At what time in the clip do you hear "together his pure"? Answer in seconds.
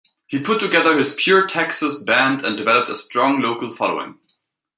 0.59-1.45